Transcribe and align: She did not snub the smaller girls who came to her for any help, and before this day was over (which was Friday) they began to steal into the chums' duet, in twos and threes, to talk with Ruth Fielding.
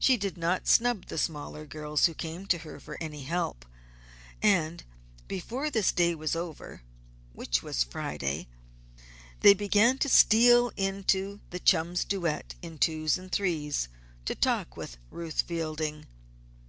She 0.00 0.16
did 0.16 0.36
not 0.36 0.66
snub 0.66 1.06
the 1.06 1.16
smaller 1.16 1.64
girls 1.64 2.06
who 2.06 2.12
came 2.14 2.44
to 2.46 2.58
her 2.58 2.80
for 2.80 3.00
any 3.00 3.22
help, 3.22 3.64
and 4.42 4.82
before 5.28 5.70
this 5.70 5.92
day 5.92 6.12
was 6.16 6.34
over 6.34 6.82
(which 7.34 7.62
was 7.62 7.84
Friday) 7.84 8.48
they 9.42 9.54
began 9.54 9.96
to 9.98 10.08
steal 10.08 10.72
into 10.76 11.38
the 11.50 11.60
chums' 11.60 12.04
duet, 12.04 12.56
in 12.62 12.78
twos 12.78 13.16
and 13.16 13.30
threes, 13.30 13.86
to 14.24 14.34
talk 14.34 14.76
with 14.76 14.96
Ruth 15.08 15.42
Fielding. 15.42 16.08